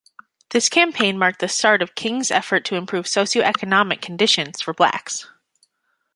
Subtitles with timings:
[0.49, 5.27] This campaign marked the start of King's effort to improve socio-economic conditions for blacks.